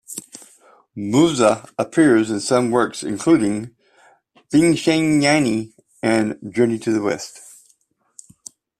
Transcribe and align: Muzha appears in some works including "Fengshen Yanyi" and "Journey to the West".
Muzha 0.97 1.69
appears 1.77 2.31
in 2.31 2.39
some 2.39 2.71
works 2.71 3.03
including 3.03 3.75
"Fengshen 4.51 5.21
Yanyi" 5.21 5.73
and 6.01 6.37
"Journey 6.51 6.79
to 6.79 6.91
the 6.91 7.03
West". 7.03 7.39